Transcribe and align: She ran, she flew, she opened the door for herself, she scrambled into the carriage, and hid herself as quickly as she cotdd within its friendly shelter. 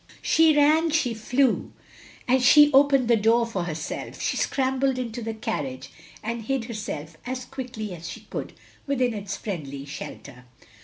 She 0.23 0.55
ran, 0.57 0.89
she 0.89 1.13
flew, 1.13 1.73
she 2.39 2.71
opened 2.73 3.07
the 3.07 3.15
door 3.15 3.45
for 3.45 3.65
herself, 3.65 4.19
she 4.19 4.35
scrambled 4.35 4.97
into 4.97 5.21
the 5.21 5.35
carriage, 5.35 5.91
and 6.23 6.41
hid 6.41 6.65
herself 6.65 7.17
as 7.27 7.45
quickly 7.45 7.93
as 7.93 8.09
she 8.09 8.21
cotdd 8.21 8.53
within 8.87 9.13
its 9.13 9.37
friendly 9.37 9.85
shelter. 9.85 10.45